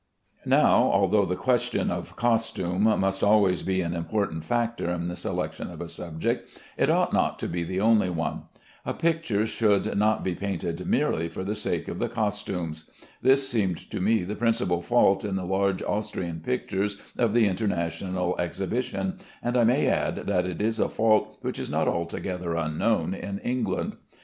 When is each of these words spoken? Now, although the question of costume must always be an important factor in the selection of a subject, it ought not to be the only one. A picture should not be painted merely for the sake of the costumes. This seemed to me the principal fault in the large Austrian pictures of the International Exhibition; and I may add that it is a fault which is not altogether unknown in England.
Now, 0.47 0.89
although 0.91 1.25
the 1.25 1.35
question 1.35 1.91
of 1.91 2.15
costume 2.15 2.85
must 2.99 3.23
always 3.23 3.61
be 3.61 3.81
an 3.81 3.93
important 3.93 4.43
factor 4.43 4.89
in 4.89 5.07
the 5.09 5.15
selection 5.15 5.69
of 5.69 5.79
a 5.79 5.87
subject, 5.87 6.49
it 6.75 6.89
ought 6.89 7.13
not 7.13 7.37
to 7.37 7.47
be 7.47 7.61
the 7.61 7.81
only 7.81 8.09
one. 8.09 8.45
A 8.83 8.95
picture 8.95 9.45
should 9.45 9.95
not 9.95 10.23
be 10.23 10.33
painted 10.33 10.87
merely 10.87 11.27
for 11.27 11.43
the 11.43 11.53
sake 11.53 11.87
of 11.87 11.99
the 11.99 12.09
costumes. 12.09 12.89
This 13.21 13.47
seemed 13.47 13.77
to 13.91 14.01
me 14.01 14.23
the 14.23 14.35
principal 14.35 14.81
fault 14.81 15.23
in 15.23 15.35
the 15.35 15.45
large 15.45 15.83
Austrian 15.83 16.39
pictures 16.39 16.97
of 17.15 17.35
the 17.35 17.45
International 17.45 18.35
Exhibition; 18.39 19.19
and 19.43 19.55
I 19.55 19.65
may 19.65 19.85
add 19.85 20.15
that 20.25 20.47
it 20.47 20.63
is 20.63 20.79
a 20.79 20.89
fault 20.89 21.37
which 21.41 21.59
is 21.59 21.69
not 21.69 21.87
altogether 21.87 22.55
unknown 22.55 23.13
in 23.13 23.37
England. 23.41 23.97